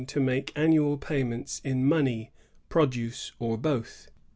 [0.03, 2.31] 47 annual payments in money,
[2.69, 4.07] produce, or both.